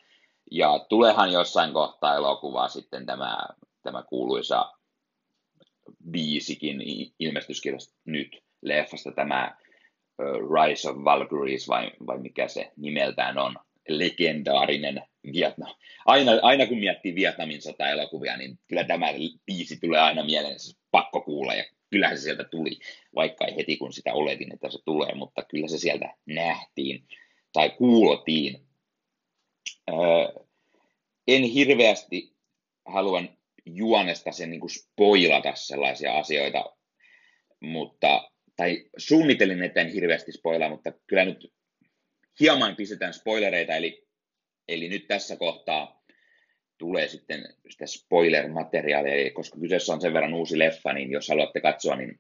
ja 0.52 0.86
tulehan 0.90 1.32
jossain 1.32 1.74
kohtaa 1.74 2.16
elokuvaa 2.16 2.68
sitten 2.68 3.06
tämä, 3.06 3.38
tämä 3.82 4.04
kuuluisa 4.04 4.72
biisikin 6.12 6.82
ilmestyskirjasta 7.20 7.96
nyt 8.06 8.44
leffasta 8.62 9.12
tämä 9.12 9.58
Rise 10.20 10.90
of 10.90 10.98
Valkyries 11.04 11.68
vai, 11.68 11.92
vai 12.08 12.20
mikä 12.20 12.48
se 12.48 12.72
nimeltään 12.78 13.38
on, 13.38 13.56
legendaarinen 13.88 15.02
Vietnam. 15.34 15.76
Aina, 16.06 16.32
aina 16.42 16.66
kun 16.66 16.80
miettii 16.80 17.16
Vietnamin 17.16 17.62
sota-elokuvia, 17.62 18.38
niin 18.38 18.60
kyllä 18.68 18.84
tämä 18.84 19.08
biisi 19.46 19.80
tulee 19.80 20.00
aina 20.00 20.24
mieleen, 20.24 20.60
se 20.60 20.78
pakko 20.92 21.22
kuulla 21.22 21.54
ja 21.54 21.64
kyllähän 21.90 22.18
se 22.18 22.24
sieltä 22.24 22.44
tuli, 22.44 22.80
vaikka 23.16 23.46
ei 23.46 23.56
heti 23.56 23.78
kun 23.78 23.94
sitä 23.94 24.14
oletin, 24.14 24.54
että 24.54 24.70
se 24.70 24.80
tulee, 24.86 25.16
mutta 25.16 25.44
kyllä 25.44 25.68
se 25.68 25.78
sieltä 25.78 26.14
nähtiin 26.26 27.08
tai 27.54 27.70
kuultiin. 27.70 28.68
Öö, 29.90 30.44
en 31.28 31.44
hirveästi 31.44 32.36
haluan 32.86 33.30
juonesta 33.66 34.32
sen 34.32 34.50
niin 34.50 34.60
kuin 34.60 34.70
spoilata 34.70 35.56
sellaisia 35.56 36.18
asioita, 36.18 36.66
mutta, 37.60 38.32
tai 38.56 38.86
suunnitelin, 38.98 39.64
että 39.64 39.82
en 39.82 39.94
hirveästi 39.94 40.32
spoilaa, 40.32 40.70
mutta 40.70 40.92
kyllä 41.08 41.26
nyt 41.26 41.54
hieman 42.40 42.76
pistetään 42.76 43.14
spoilereita, 43.14 43.76
eli, 43.76 44.08
eli 44.68 44.90
nyt 44.90 45.08
tässä 45.08 45.36
kohtaa 45.36 46.04
tulee 46.78 47.08
sitten 47.08 47.56
sitä 47.70 47.86
spoiler-materiaalia, 47.86 49.32
koska 49.34 49.60
kyseessä 49.60 49.94
on 49.94 50.02
sen 50.02 50.14
verran 50.14 50.34
uusi 50.34 50.60
leffa, 50.60 50.94
niin 50.94 51.12
jos 51.12 51.30
haluatte 51.30 51.62
katsoa, 51.62 51.96
niin 51.96 52.20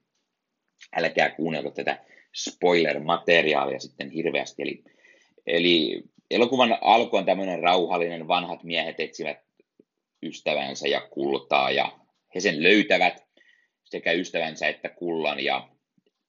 älkää 0.95 1.29
kuunnelko 1.29 1.71
tätä 1.71 2.05
spoiler-materiaalia 2.33 3.79
sitten 3.79 4.09
hirveästi. 4.09 4.61
Eli, 4.61 4.83
eli 5.47 6.03
elokuvan 6.31 6.77
alku 6.81 7.17
on 7.17 7.25
tämmöinen 7.25 7.59
rauhallinen, 7.59 8.27
vanhat 8.27 8.63
miehet 8.63 8.99
etsivät 8.99 9.37
ystävänsä 10.23 10.87
ja 10.87 11.01
kultaa, 11.01 11.71
ja 11.71 11.99
he 12.35 12.39
sen 12.39 12.63
löytävät, 12.63 13.23
sekä 13.83 14.11
ystävänsä 14.11 14.67
että 14.67 14.89
kullan, 14.89 15.43
ja 15.43 15.69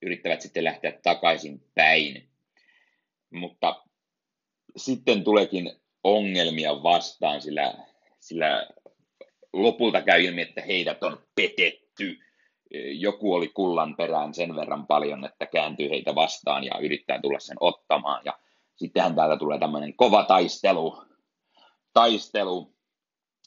yrittävät 0.03 0.41
sitten 0.41 0.65
lähteä 0.65 0.93
takaisin 1.03 1.61
päin. 1.75 2.34
Mutta 3.35 3.83
sitten 4.77 5.25
tuleekin 5.25 5.73
ongelmia 6.05 6.83
vastaan, 6.83 7.43
sillä, 7.43 7.75
sillä 8.21 8.67
lopulta 9.53 10.03
käy 10.03 10.23
ilmi, 10.23 10.43
että 10.43 10.63
heidät 10.63 11.03
on 11.03 11.23
petetty. 11.35 12.19
Joku 12.93 13.35
oli 13.35 13.49
kullan 13.49 13.97
perään 13.97 14.35
sen 14.35 14.57
verran 14.57 14.87
paljon, 14.87 15.25
että 15.25 15.47
kääntyy 15.47 15.91
heitä 15.91 16.15
vastaan 16.15 16.65
ja 16.65 16.79
yrittää 16.79 17.21
tulla 17.21 17.39
sen 17.39 17.57
ottamaan. 17.61 18.23
Ja 18.25 18.39
sittenhän 18.77 19.15
täältä 19.15 19.37
tulee 19.37 19.59
tämmöinen 19.59 19.95
kova 19.97 20.25
taistelu. 20.25 21.03
Taistelu. 21.93 22.75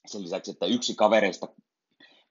Sen 0.05 0.23
lisäksi, 0.23 0.51
että 0.51 0.65
yksi 0.65 0.95
kavereista 0.95 1.47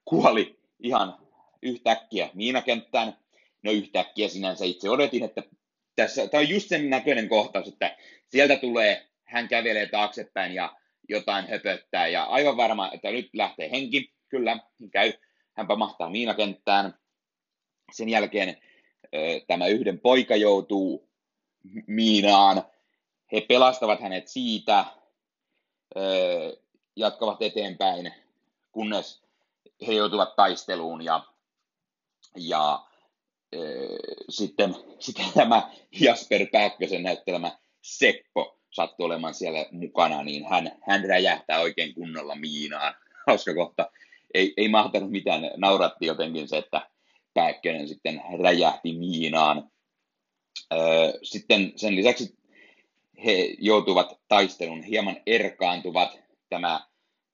kuoli 0.05 0.59
ihan 0.79 1.17
yhtäkkiä 1.61 2.29
miinakenttään. 2.33 3.17
No 3.63 3.71
yhtäkkiä 3.71 4.27
sinänsä 4.27 4.65
itse 4.65 4.89
odotin, 4.89 5.23
että 5.23 5.43
tässä, 5.97 6.27
tämä 6.27 6.41
on 6.41 6.49
just 6.49 6.69
sen 6.69 6.89
näköinen 6.89 7.29
kohtaus, 7.29 7.67
että 7.67 7.97
sieltä 8.27 8.55
tulee, 8.55 9.07
hän 9.23 9.47
kävelee 9.47 9.85
taaksepäin 9.89 10.53
ja 10.53 10.75
jotain 11.09 11.47
höpöttää 11.47 12.07
ja 12.07 12.23
aivan 12.23 12.57
varma, 12.57 12.91
että 12.91 13.11
nyt 13.11 13.29
lähtee 13.33 13.71
henki, 13.71 14.13
kyllä, 14.29 14.59
käy, 14.91 15.13
hän 15.53 15.67
pamahtaa 15.67 16.09
miinakenttään. 16.09 16.93
Sen 17.91 18.09
jälkeen 18.09 18.57
tämä 19.47 19.67
yhden 19.67 19.99
poika 19.99 20.35
joutuu 20.35 21.09
miinaan, 21.87 22.63
he 23.31 23.41
pelastavat 23.41 23.99
hänet 24.01 24.27
siitä, 24.27 24.85
jatkavat 26.95 27.41
eteenpäin, 27.41 28.13
kunnes 28.71 29.23
he 29.87 29.93
joutuvat 29.93 30.35
taisteluun 30.35 31.01
ja, 31.01 31.23
ja 32.35 32.86
sitten, 34.29 34.75
sitten 34.99 35.25
tämä 35.33 35.69
Jasper 35.99 36.47
Pääkkösen 36.51 37.03
näyttelemä 37.03 37.57
Seppo 37.81 38.59
sattuu 38.71 39.05
olemaan 39.05 39.33
siellä 39.33 39.65
mukana, 39.71 40.23
niin 40.23 40.45
hän, 40.49 40.71
hän 40.87 41.05
räjähtää 41.05 41.59
oikein 41.59 41.93
kunnolla 41.93 42.35
miinaan. 42.35 42.93
Hauska 43.27 43.53
kohta. 43.53 43.91
Ei, 44.33 44.53
ei 44.57 44.67
mahtanut 44.67 45.11
mitään, 45.11 45.41
nauratti 45.57 46.05
jotenkin 46.05 46.47
se, 46.47 46.57
että 46.57 46.89
Pääkkönen 47.33 47.87
sitten 47.87 48.21
räjähti 48.43 48.93
miinaan. 48.93 49.71
Sitten 51.23 51.73
sen 51.75 51.95
lisäksi 51.95 52.37
he 53.25 53.55
joutuvat 53.59 54.19
taistelun, 54.27 54.83
hieman 54.83 55.17
erkaantuvat. 55.25 56.19
Tämä, 56.49 56.85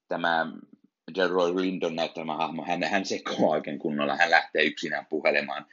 tämä 0.08 0.48
Delroy 1.16 1.62
Lindon 1.62 1.96
näyttämä 1.96 2.36
hahmo, 2.36 2.64
hän, 2.66 2.84
hän 2.84 3.06
sekoaa 3.06 3.50
oikein 3.50 3.80
kunnolla, 3.80 4.16
hän 4.16 4.32
lähtee 4.32 4.64
yksinään 4.64 5.06
puhelemaan 5.10 5.66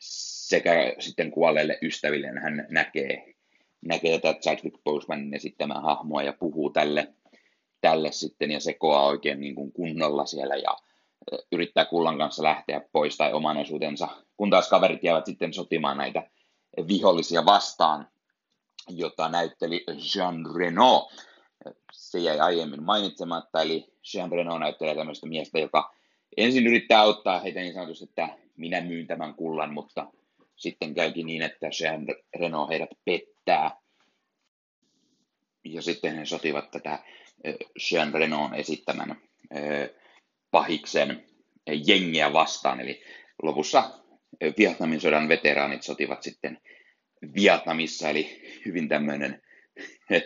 sekä 0.00 0.94
sitten 0.98 1.30
kuolleille 1.30 1.78
ystäville, 1.82 2.26
hän 2.26 2.66
näkee, 2.70 3.34
näkee 3.82 4.18
tätä 4.18 4.40
Chadwick 4.40 4.84
Bosemanin 4.84 5.34
esittämää 5.34 5.80
hahmoa 5.80 6.22
ja 6.22 6.32
puhuu 6.32 6.70
tälle, 6.70 7.14
tälle 7.80 8.12
sitten 8.12 8.50
ja 8.50 8.60
sekoaa 8.60 9.06
oikein 9.06 9.40
niin 9.40 9.54
kuin 9.54 9.72
kunnolla 9.72 10.26
siellä 10.26 10.56
ja 10.56 10.76
yrittää 11.52 11.84
kullan 11.84 12.18
kanssa 12.18 12.42
lähteä 12.42 12.80
pois 12.92 13.16
tai 13.16 13.32
oman 13.32 13.56
osuutensa, 13.56 14.08
kun 14.36 14.50
taas 14.50 14.68
kaverit 14.68 15.04
jäävät 15.04 15.26
sitten 15.26 15.52
sotimaan 15.52 15.96
näitä 15.96 16.30
vihollisia 16.88 17.44
vastaan, 17.44 18.08
jota 18.88 19.28
näytteli 19.28 19.84
Jean 20.14 20.46
Reno. 20.56 21.10
Se 21.92 22.18
jäi 22.18 22.40
aiemmin 22.40 22.82
mainitsematta, 22.82 23.62
eli 23.62 23.92
Jean 24.14 24.32
Renault 24.32 24.60
näyttelee 24.60 24.94
tämmöistä 24.94 25.26
miestä, 25.26 25.58
joka 25.58 25.94
ensin 26.36 26.66
yrittää 26.66 27.00
auttaa 27.00 27.40
heitä 27.40 27.60
niin 27.60 27.74
sanotusti, 27.74 28.04
että 28.04 28.28
minä 28.60 28.80
myyn 28.80 29.06
tämän 29.06 29.34
kullan, 29.34 29.72
mutta 29.72 30.12
sitten 30.56 30.94
käykin 30.94 31.26
niin, 31.26 31.42
että 31.42 31.66
Jean 31.80 32.06
Renault 32.40 32.70
heidät 32.70 32.90
pettää. 33.04 33.70
Ja 35.64 35.82
sitten 35.82 36.16
he 36.16 36.26
sotivat 36.26 36.70
tätä 36.70 36.98
Jean 37.90 38.14
Renault 38.14 38.52
esittämän 38.54 39.16
pahiksen 40.50 41.24
jengiä 41.86 42.32
vastaan, 42.32 42.80
eli 42.80 43.02
lopussa 43.42 43.90
Vietnamin 44.58 45.00
sodan 45.00 45.28
veteraanit 45.28 45.82
sotivat 45.82 46.22
sitten 46.22 46.60
Vietnamissa, 47.34 48.10
eli 48.10 48.42
hyvin 48.66 48.88
tämmöinen 48.88 49.42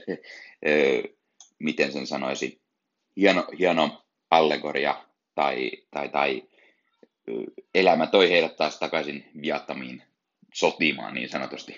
miten 1.59 1.93
sen 1.93 2.07
sanoisi, 2.07 2.61
hieno, 3.17 3.47
hieno 3.59 4.05
allegoria 4.31 5.05
tai, 5.35 5.71
tai, 5.91 6.09
tai 6.09 6.43
elämä 7.75 8.07
toi 8.07 8.31
heidät 8.31 8.57
taas 8.57 8.79
takaisin 8.79 9.31
Vietnamiin 9.43 10.03
sotimaan 10.55 11.15
niin 11.15 11.29
sanotusti. 11.29 11.77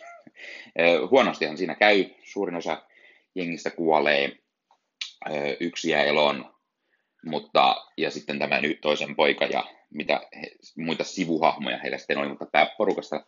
Huonostihan 1.10 1.56
siinä 1.58 1.74
käy, 1.74 2.04
suurin 2.24 2.56
osa 2.56 2.82
jengistä 3.34 3.70
kuolee, 3.70 4.38
yksi 5.60 5.90
jää 5.90 6.04
eloon, 6.04 6.54
mutta, 7.24 7.86
ja 7.96 8.10
sitten 8.10 8.38
tämä 8.38 8.60
nyt 8.60 8.80
toisen 8.80 9.16
poika 9.16 9.44
ja 9.44 9.64
mitä 9.90 10.20
he, 10.36 10.50
muita 10.76 11.04
sivuhahmoja 11.04 11.78
heillä 11.78 11.98
sitten 11.98 12.18
oli, 12.18 12.28
mutta 12.28 12.46
pääporukasta 12.46 13.24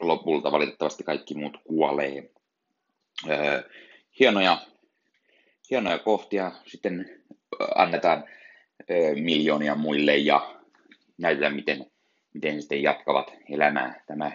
lopulta 0.00 0.52
valitettavasti 0.52 1.04
kaikki 1.04 1.34
muut 1.34 1.56
kuolee. 1.64 2.30
hienoja 4.20 4.58
hienoja 5.70 5.98
kohtia 5.98 6.52
sitten 6.66 7.22
annetaan 7.74 8.24
miljoonia 9.14 9.74
muille 9.74 10.16
ja 10.16 10.63
näytetään, 11.18 11.54
miten, 11.54 11.86
miten 12.34 12.60
sitten 12.60 12.82
jatkavat 12.82 13.32
elämää. 13.50 14.04
Tämä, 14.06 14.32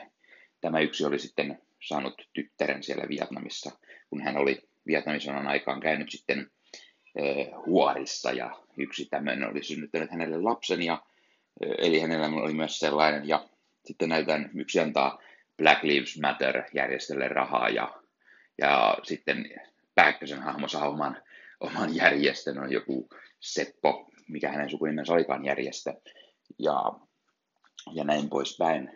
tämä 0.62 0.80
yksi 0.80 1.06
oli 1.06 1.20
sitten 1.20 1.62
saanut 1.88 2.14
tyttären 2.34 2.84
siellä 2.84 3.10
Vietnamissa, 3.10 3.72
kun 4.10 4.22
hän 4.22 4.38
oli 4.38 4.62
Vietnamin 4.88 5.48
aikaan 5.48 5.80
käynyt 5.80 6.12
sitten 6.12 6.52
huorissa. 7.66 8.32
Ja 8.32 8.60
yksi 8.78 9.06
tämmöinen 9.06 9.50
oli 9.50 9.64
synnyttänyt 9.64 10.12
hänelle 10.12 10.42
lapsen 10.42 10.84
ja 10.84 11.04
eli 11.78 12.00
hänellä 12.00 12.28
oli 12.28 12.54
myös 12.54 12.80
sellainen. 12.80 13.28
Ja 13.28 13.50
sitten 13.86 14.10
näytetään 14.10 14.50
yksi 14.56 14.80
antaa 14.80 15.22
Black 15.58 15.84
Lives 15.84 16.20
Matter 16.22 16.64
järjestölle 16.74 17.28
rahaa 17.28 17.70
ja, 17.70 18.02
ja 18.58 18.98
sitten 19.04 19.50
Pääkkösen 19.96 20.42
hahmo 20.42 20.68
saa 20.68 20.90
oman, 20.90 21.22
oman 21.60 21.96
järjestön, 21.96 22.60
on 22.60 22.72
joku 22.72 23.10
Seppo, 23.40 24.10
mikä 24.28 24.52
hänen 24.52 24.70
sukunimensä 24.70 25.14
olikaan 25.14 25.46
järjestö, 25.46 25.94
ja, 26.60 26.94
ja 27.94 28.04
näin 28.04 28.30
poispäin. 28.30 28.92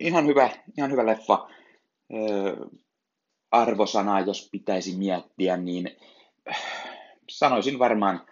Ihan 0.00 0.26
hyvä, 0.26 0.50
ihan 0.78 0.90
hyvä 0.90 1.06
leffa. 1.06 1.48
arvosanaa, 3.50 4.20
jos 4.20 4.48
pitäisi 4.52 4.96
miettiä, 4.96 5.56
niin 5.56 5.96
sanoisin 7.30 7.78
varmaan 7.78 8.26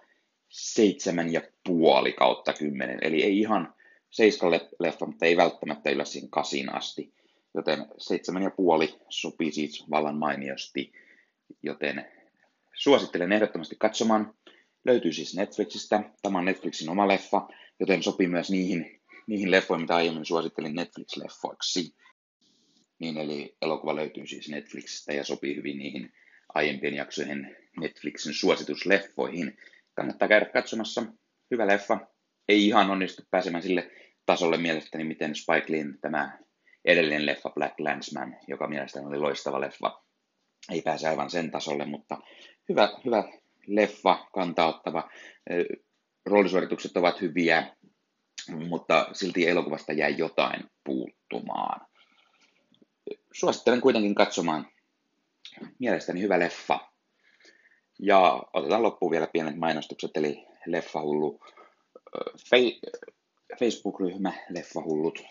seitsemän 0.49 1.33
ja 1.33 1.41
puoli 1.67 2.13
kautta 2.13 2.53
kymmenen, 2.53 2.99
eli 3.03 3.23
ei 3.23 3.39
ihan 3.39 3.75
seiska 4.11 4.51
leffa, 4.79 5.07
mutta 5.07 5.27
ei 5.27 5.37
välttämättä 5.37 5.91
yllä 5.91 6.05
siihen 6.05 6.31
kasin 6.31 6.75
asti, 6.75 7.15
joten 7.55 7.87
seitsemän 7.99 8.43
ja 8.43 8.51
puoli 8.51 8.99
sopii 9.09 9.53
siis 9.53 9.91
vallan 9.91 10.17
mainiosti 10.17 10.93
joten 11.63 12.07
suosittelen 12.75 13.33
ehdottomasti 13.33 13.77
katsomaan. 13.79 14.35
Löytyy 14.85 15.13
siis 15.13 15.37
Netflixistä. 15.37 16.11
Tämä 16.23 16.39
on 16.39 16.45
Netflixin 16.45 16.91
oma 16.91 17.09
leffa, 17.09 17.49
joten 17.81 18.03
sopii 18.03 18.29
myös 18.29 18.51
niihin, 18.51 19.01
niihin 19.27 19.51
leffoihin, 19.51 19.83
mitä 19.83 19.97
aiemmin 19.97 20.25
suosittelin 20.25 20.75
Netflix-leffoiksi. 20.75 21.95
Niin, 22.99 23.17
eli 23.17 23.57
elokuva 23.63 23.97
löytyy 23.97 24.27
siis 24.27 24.49
Netflixistä 24.49 25.13
ja 25.13 25.25
sopii 25.25 25.57
hyvin 25.57 25.79
niihin 25.79 26.13
aiempien 26.55 26.95
jaksojen 26.95 27.57
Netflixin 27.81 28.35
suositusleffoihin. 28.35 29.57
Kannattaa 29.95 30.29
käydä 30.29 30.47
katsomassa. 30.47 31.03
Hyvä 31.51 31.67
leffa. 31.67 31.99
Ei 32.49 32.67
ihan 32.67 32.91
onnistu 32.91 33.23
pääsemään 33.31 33.63
sille 33.63 33.91
tasolle 34.27 34.57
mielestäni, 34.57 35.05
miten 35.05 35.35
Spike 35.35 35.73
Lee 35.73 35.85
tämä 36.01 36.39
edellinen 36.85 37.27
leffa 37.27 37.51
Black 37.51 37.81
Landsman, 37.81 38.37
joka 38.49 38.69
mielestäni 38.69 39.07
oli 39.07 39.19
loistava 39.19 39.61
leffa, 39.61 40.03
ei 40.73 40.83
pääse 40.83 41.09
aivan 41.09 41.31
sen 41.31 41.51
tasolle, 41.51 41.87
mutta 41.87 42.19
hyvä, 42.69 42.89
hyvä 43.05 43.25
leffa, 43.67 44.29
kantauttava. 44.33 45.11
Roolisuoritukset 46.29 46.97
ovat 46.97 47.21
hyviä, 47.21 47.77
mutta 48.69 49.09
silti 49.13 49.49
elokuvasta 49.49 49.93
jäi 49.93 50.15
jotain 50.19 50.71
puuttumaan. 50.85 51.87
Suosittelen 53.33 53.81
kuitenkin 53.81 54.15
katsomaan. 54.15 54.67
Mielestäni 55.79 56.21
hyvä 56.21 56.39
leffa. 56.39 56.81
Ja 57.99 58.43
otetaan 58.53 58.83
loppuun 58.83 59.11
vielä 59.13 59.27
pienet 59.27 59.57
mainostukset, 59.57 60.11
eli 60.15 60.47
Leffahullu 60.67 61.41
Facebook-ryhmä, 63.59 64.33
Leffahullut 64.49 65.23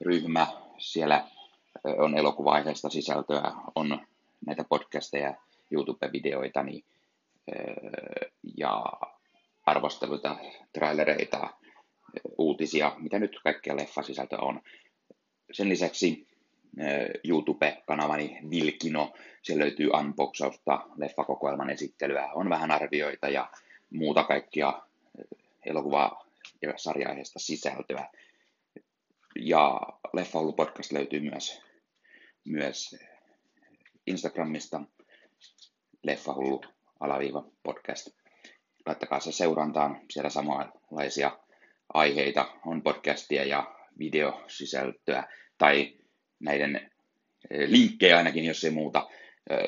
ryhmä. 0.00 0.46
Siellä 0.78 1.28
on 1.98 2.18
elokuva-aiheista 2.18 2.88
sisältöä, 2.88 3.52
on 3.74 4.06
näitä 4.46 4.64
podcasteja, 4.68 5.34
YouTube-videoita 5.70 6.62
niin, 6.62 6.84
ja 8.56 8.84
arvosteluita, 9.66 10.36
trailereita, 10.72 11.50
uutisia, 12.38 12.92
mitä 12.98 13.18
nyt 13.18 13.40
kaikkea 13.44 13.76
leffasisältöä 13.76 14.38
on. 14.38 14.60
sen 15.52 15.68
lisäksi 15.68 16.26
YouTube-kanavani 17.24 18.38
Vilkino, 18.50 19.12
siellä 19.42 19.62
löytyy 19.62 19.90
unboxausta, 20.00 20.86
leffakokoelman 20.96 21.70
esittelyä, 21.70 22.32
on 22.34 22.50
vähän 22.50 22.70
arvioita 22.70 23.28
ja 23.28 23.50
muuta 23.90 24.24
kaikkia 24.24 24.82
elokuvaa 25.66 26.26
ja 26.62 26.72
sarja 26.76 27.08
sisältöä. 27.36 28.08
Ja 29.36 29.80
Leffahullu 30.12 30.52
podcast 30.52 30.92
löytyy 30.92 31.20
myös, 31.20 31.62
myös 32.44 32.96
Instagramista, 34.06 34.80
Leffahullu 36.02 36.64
alaviiva 37.00 37.44
podcast. 37.62 38.21
Laittakaa 38.86 39.20
se 39.20 39.32
seurantaan, 39.32 40.00
siellä 40.10 40.30
samanlaisia 40.30 41.38
aiheita 41.94 42.58
on 42.66 42.82
podcastia 42.82 43.44
ja 43.44 43.74
videosisältöä 43.98 45.28
tai 45.58 45.94
näiden 46.40 46.90
linkkejä 47.66 48.16
ainakin, 48.16 48.44
jos 48.44 48.64
ei 48.64 48.70
muuta, 48.70 49.08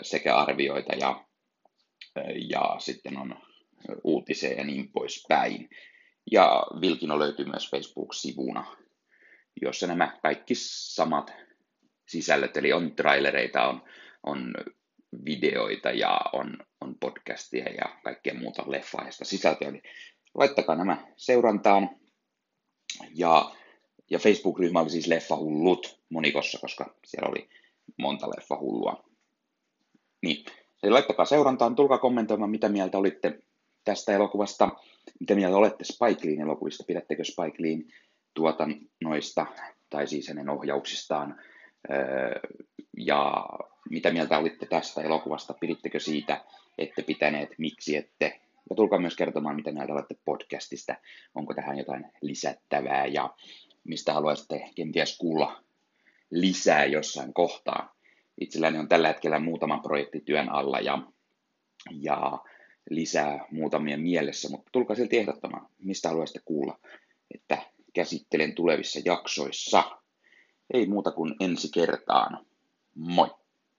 sekä 0.03 0.37
arvioita 0.37 0.97
ja, 0.97 1.25
ja 2.51 2.77
sitten 2.79 3.17
on 3.17 3.37
uutisia 4.05 4.53
ja 4.53 4.65
niin 4.65 4.93
poispäin. 4.93 5.71
Ja 6.31 6.67
Vilkino 6.81 7.19
löytyy 7.19 7.45
myös 7.45 7.71
Facebook-sivuna, 7.71 8.77
jossa 9.63 9.87
nämä 9.87 10.19
kaikki 10.23 10.55
samat 10.57 11.35
sisällöt, 12.09 12.57
eli 12.57 12.73
on 12.73 12.97
trailereita, 12.97 13.65
on, 13.65 13.83
on 14.23 14.55
videoita 15.25 15.91
ja 15.91 16.21
on, 16.33 16.57
on 16.81 16.95
podcastia 17.01 17.65
ja 17.65 18.01
kaikkea 18.05 18.35
muuta 18.35 18.65
leffaista 18.67 19.25
sisältöä. 19.25 19.69
Eli 19.69 19.83
laittakaa 20.35 20.77
nämä 20.77 21.07
seurantaan. 21.17 21.91
Ja, 23.15 23.55
ja 24.11 24.19
Facebook-ryhmä 24.19 24.81
oli 24.81 24.91
siis 24.91 25.07
Leffahullut 25.07 26.01
monikossa, 26.09 26.59
koska 26.59 26.95
siellä 27.07 27.29
oli 27.29 27.49
monta 27.99 28.31
leffahullua. 28.31 29.05
Niin, 30.23 30.45
eli 30.83 30.91
laittakaa 30.91 31.25
seurantaan, 31.25 31.77
tulkaa 31.77 31.99
kommentoimaan, 31.99 32.51
mitä 32.51 32.69
mieltä 32.69 32.99
olitte 32.99 33.39
tästä 33.85 34.13
elokuvasta, 34.13 34.71
mitä 35.21 35.35
mieltä 35.35 35.57
olette 35.57 35.85
Spike 35.85 36.27
Leein 36.27 36.41
elokuvista, 36.41 36.85
pidättekö 36.87 37.25
Spike 37.25 37.63
Leein 37.63 37.93
tuotannoista 38.35 39.47
tai 39.91 40.07
siis 40.07 40.29
hänen 40.29 40.49
ohjauksistaan, 40.49 41.41
ja 42.99 43.47
mitä 43.91 44.11
mieltä 44.11 44.39
olitte 44.39 44.67
tästä 44.67 45.03
elokuvasta, 45.03 45.55
pidittekö 45.61 46.01
siitä, 46.01 46.45
ette 46.79 47.03
pitäneet, 47.03 47.51
miksi 47.59 47.97
ette, 47.97 48.41
ja 48.71 48.77
tulkaa 48.77 48.99
myös 48.99 49.17
kertomaan, 49.17 49.57
mitä 49.57 49.73
mieltä 49.73 49.93
olette 49.93 50.17
podcastista, 50.25 50.95
onko 51.35 51.55
tähän 51.55 51.79
jotain 51.79 52.07
lisättävää, 52.21 53.07
ja 53.07 53.35
mistä 53.85 54.13
haluaisitte 54.13 54.71
kenties 54.75 55.19
kuulla 55.19 55.63
lisää 56.31 56.85
jossain 56.85 57.35
kohtaa. 57.35 57.95
Itselläni 58.41 58.79
on 58.79 58.89
tällä 58.89 59.09
hetkellä 59.09 59.39
muutama 59.39 59.79
projekti 59.79 60.21
työn 60.21 60.49
alla, 60.49 60.81
ja, 60.81 60.99
ja 62.01 62.39
lisää 62.91 63.47
muutamia 63.51 63.99
mielessä, 63.99 64.49
mutta 64.51 64.71
tulkaa 64.73 64.97
silti 64.97 65.19
ehdottamaan, 65.19 65.67
mistä 65.79 66.09
haluaisitte 66.09 66.41
kuulla, 66.45 66.79
että 67.35 67.59
käsittelen 67.93 68.55
tulevissa 68.55 69.01
jaksoissa. 69.05 70.04
Ei 70.71 70.87
muuta 70.87 71.11
kuin 71.11 71.35
ensi 71.41 71.69
kertaan. 71.69 72.47
Moi! 72.95 73.35